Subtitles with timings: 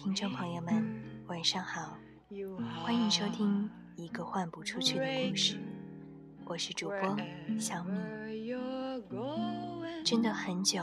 [0.00, 1.98] 听众朋友们，晚上好，
[2.84, 5.58] 欢迎收听一个换不出去的故事，
[6.44, 7.16] 我是主播
[7.58, 7.98] 小米。
[10.04, 10.80] 真的很久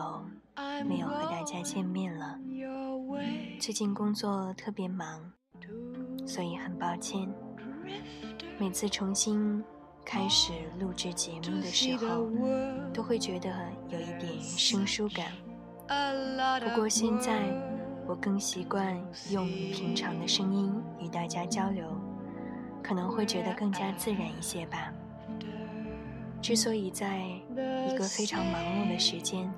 [0.85, 2.37] 没有和大家见面了，
[3.57, 5.31] 最近工作特别忙，
[6.27, 7.33] 所以很抱歉。
[8.59, 9.63] 每次重新
[10.03, 12.29] 开始录制节目的时候，
[12.93, 13.49] 都会觉得
[13.87, 15.31] 有一点生疏感。
[16.59, 17.49] 不过现在
[18.07, 18.95] 我更习惯
[19.31, 21.85] 用平常的声音与大家交流，
[22.83, 24.93] 可能会觉得更加自然一些吧。
[26.41, 29.51] 之所以在一个非常忙碌的时间，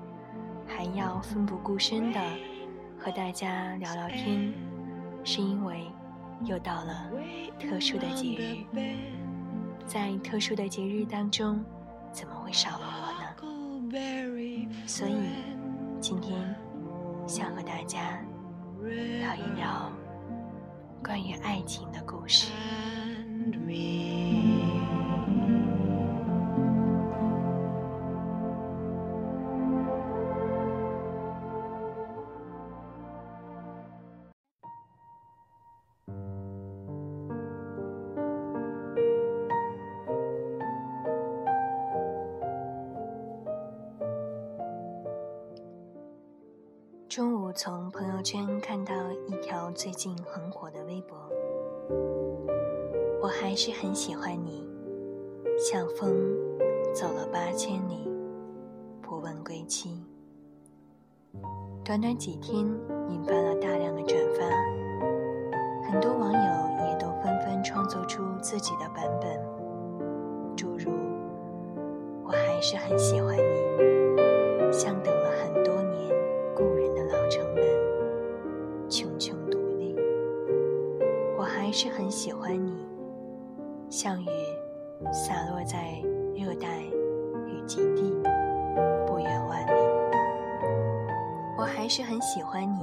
[0.66, 2.20] 还要奋不顾身的
[2.98, 4.52] 和大家聊聊天，
[5.22, 5.86] 是因为
[6.44, 7.10] 又到了
[7.60, 8.96] 特殊的节日。
[9.86, 11.62] 在特殊的节日当中，
[12.10, 14.68] 怎么会少了我呢？
[14.86, 15.16] 所以
[16.00, 16.54] 今天
[17.26, 18.18] 想和大家
[18.86, 19.90] 聊一聊
[21.02, 22.52] 关于爱情的故事。
[47.48, 48.92] 我从朋友圈看到
[49.26, 51.16] 一条最近很火的微博，
[53.22, 54.68] 我还是很喜欢你，
[55.58, 56.14] 像风
[56.92, 58.06] 走了八千里，
[59.00, 60.04] 不问归期。
[61.82, 62.58] 短短几天
[63.08, 69.40] 引发了大量的转发，很多网友也都纷纷创作出自己的版本，
[70.54, 70.92] 诸如
[72.22, 73.40] “我还是很喜欢你”，
[82.10, 82.86] 喜欢你，
[83.90, 84.26] 像雨
[85.12, 86.00] 洒落在
[86.34, 86.80] 热带
[87.46, 88.14] 雨季地，
[89.06, 89.72] 不远万里。
[91.58, 92.82] 我还是很喜欢你，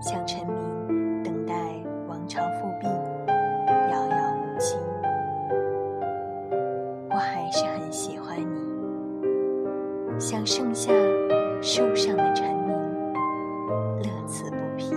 [0.00, 1.54] 像臣民等待
[2.08, 2.86] 王朝复辟，
[3.90, 4.76] 遥遥无期。
[7.10, 10.92] 我还是很喜欢你，像盛夏
[11.60, 12.76] 树上的蝉鸣，
[14.02, 14.94] 乐此不疲。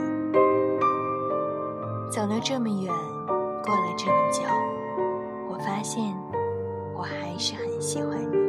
[2.11, 2.94] 走了这么远，
[7.43, 8.42] 是很喜欢你。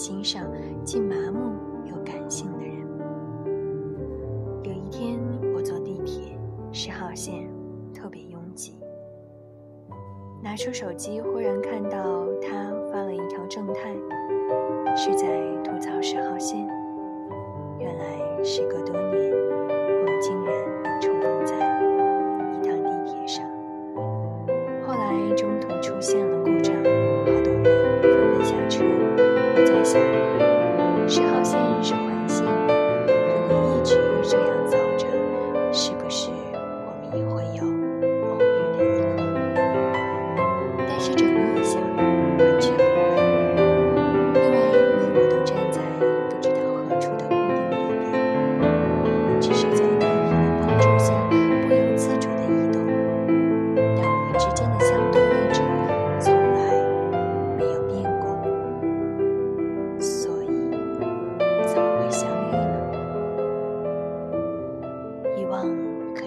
[0.00, 0.50] 欣赏，
[0.82, 1.52] 既麻木
[1.84, 2.74] 又感性的人。
[4.62, 5.20] 有一天，
[5.54, 6.38] 我坐地铁，
[6.72, 7.46] 十号线，
[7.92, 8.78] 特别拥挤。
[10.42, 13.92] 拿出手机，忽然看到他发了一条正太，
[14.96, 16.66] 是在吐槽十号线。
[17.78, 19.30] 原来时隔多年，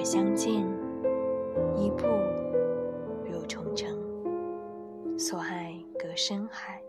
[0.03, 0.51] 相见，
[1.75, 2.05] 一步
[3.25, 3.89] 如重城。
[5.17, 6.81] 所爱隔深海，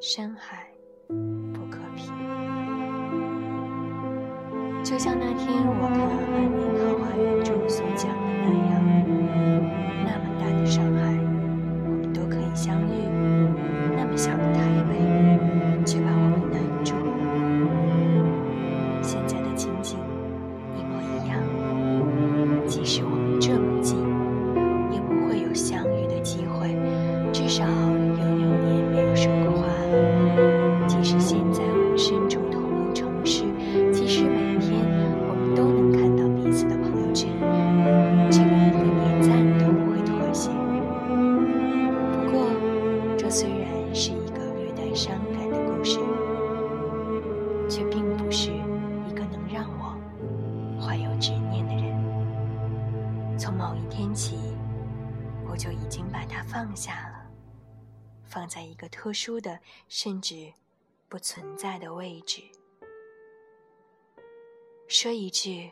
[0.00, 0.72] 深海
[1.52, 2.06] 不可平。
[4.82, 8.10] 就像那天我看《安眠桃花源》中所讲
[59.00, 59.58] 特殊的，
[59.88, 60.52] 甚至
[61.08, 62.42] 不存在的位置。
[64.88, 65.70] 说一句，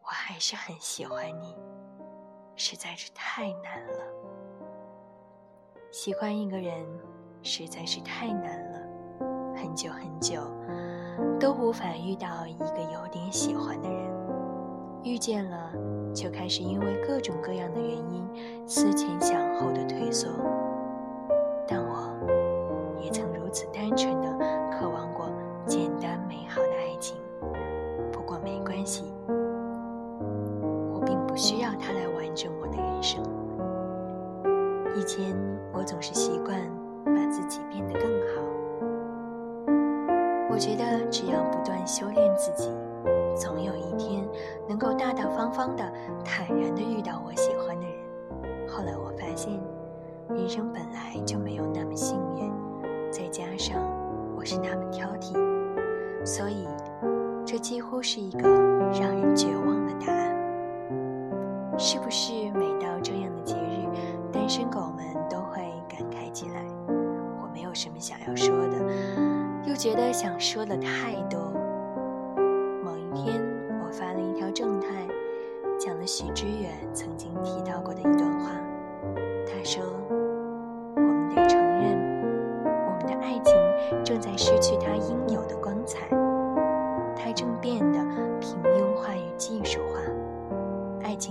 [0.00, 1.54] 我还是很喜欢你，
[2.56, 4.00] 实在是太难了。
[5.90, 6.86] 喜欢一个人
[7.42, 8.80] 实在是太难了，
[9.54, 10.40] 很久很久
[11.38, 14.10] 都无法遇到一个有点喜欢的人，
[15.04, 15.70] 遇见了
[16.14, 20.30] 就开始因为各种各样的原因思前想后的退缩。
[21.70, 22.16] 但我
[23.78, 24.28] 单纯的
[24.72, 25.30] 渴望过
[25.64, 27.16] 简单美好的爱情，
[28.10, 29.04] 不过没关系，
[30.92, 33.22] 我并不需要他来完整我的人生。
[34.96, 35.32] 以前
[35.72, 36.60] 我总是习惯
[37.04, 38.42] 把自己变得更好。
[40.50, 42.68] 我觉得只要不断修炼自己，
[43.36, 44.28] 总有一天
[44.68, 45.84] 能够大大方方的、
[46.24, 48.68] 坦然的遇到我喜欢的人。
[48.68, 49.52] 后来我发现，
[50.30, 52.52] 人生本来就没有那么幸运，
[53.10, 53.82] 再加上
[54.36, 55.34] 我是那么挑剔，
[56.24, 56.68] 所以
[57.44, 58.48] 这几乎是一个
[59.00, 60.28] 让人绝望的答案。
[61.78, 63.86] 是不是每到这样的节日，
[64.32, 66.64] 单身狗们都会感慨起来？
[67.40, 68.76] 我没有什么想要说的，
[69.66, 71.38] 又觉得想说的太多。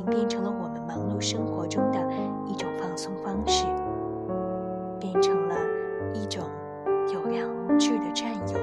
[0.10, 2.00] 变成了我们忙碌生活中的
[2.46, 3.66] 一种放松方式，
[5.00, 5.56] 变成了
[6.14, 6.44] 一种
[7.14, 8.60] 有良无质的占有，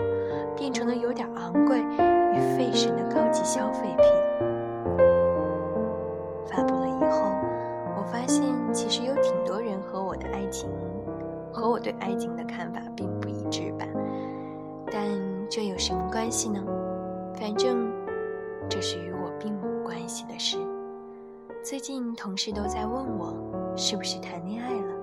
[0.56, 4.06] 变成了有点昂贵与费神的高级消费品。
[6.46, 7.32] 发布了以后，
[7.96, 10.70] 我发现其实有挺多人和我的爱情，
[11.52, 13.86] 和我对爱情的看法并不一致吧。
[14.90, 15.02] 但
[15.50, 16.62] 这有什么关系呢？
[17.34, 17.90] 反正
[18.68, 20.56] 这是与我并无关系的事。
[21.64, 24.94] 最近同事都在问我是不是谈恋爱了，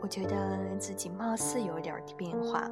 [0.00, 2.66] 我觉得自己貌似有点变化，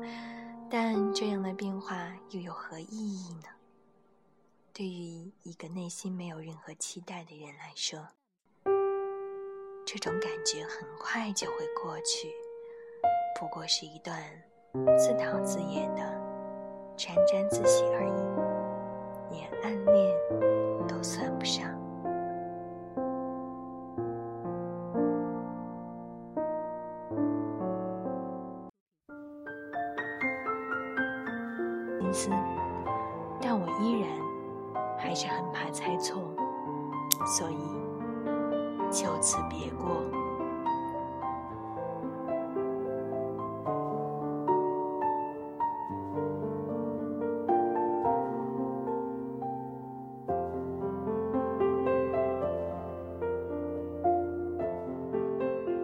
[0.71, 3.49] 但这样的变化又有何意义呢？
[4.73, 8.01] 对于一个内心没有任何期待的人来说，
[9.85, 12.33] 这种感觉很快就会过去，
[13.39, 14.19] 不过是一段
[14.97, 16.01] 自导自演的
[16.97, 18.09] 沾沾自喜而
[19.31, 21.74] 已，连暗恋都算不上。
[32.15, 32.31] 思，
[33.41, 34.09] 但我依然
[34.97, 36.23] 还是很怕猜错，
[37.27, 37.59] 所以
[38.91, 39.89] 就此别过。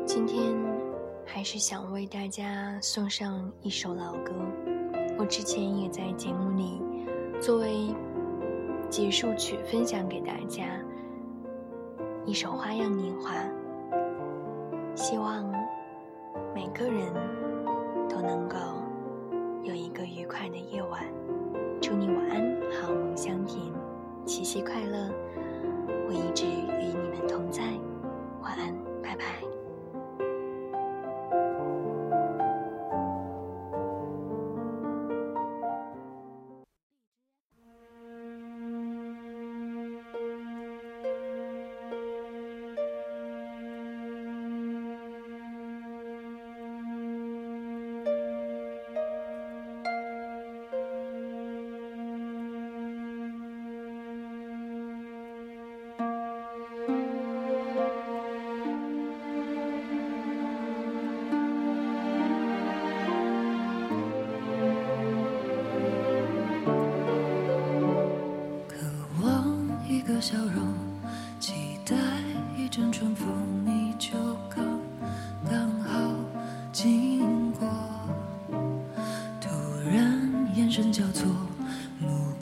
[0.07, 0.55] 今天
[1.25, 4.33] 还是想为大家送上一首老歌。
[5.21, 6.81] 我之前也在节目里
[7.39, 7.95] 作为
[8.89, 10.65] 结束曲分享给大家
[12.25, 13.35] 一首《花样年华》，
[14.97, 15.45] 希望
[16.55, 17.13] 每个人
[18.09, 18.57] 都能够
[19.63, 21.05] 有一个愉快的夜晚。
[21.83, 23.63] 祝你晚安，好梦香甜，
[24.25, 25.11] 七夕快乐！
[26.09, 27.63] 我一直与你们同在，
[28.41, 29.50] 晚安，拜拜。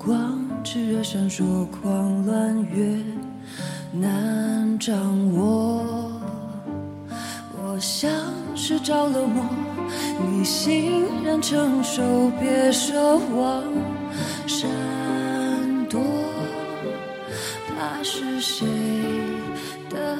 [0.08, 2.96] 光炽热闪烁，狂乱越
[3.92, 4.96] 难掌
[5.34, 6.10] 握。
[7.52, 8.10] 我像
[8.56, 9.44] 是着了魔，
[10.18, 13.62] 你欣然承受，别奢望
[14.46, 14.66] 闪
[15.90, 16.00] 躲，
[17.68, 18.66] 怕是谁
[19.90, 20.16] 的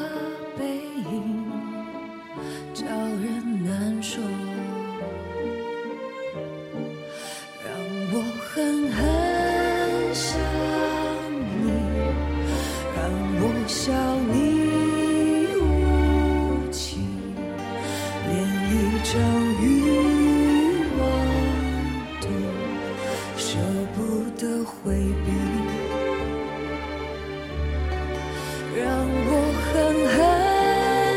[28.77, 28.87] 让
[29.27, 29.31] 我
[29.65, 29.73] 狠
[30.15, 30.17] 狠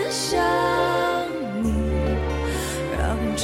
[0.10, 0.42] 想
[1.62, 1.68] 你，
[2.98, 3.00] 让
[3.36, 3.44] 这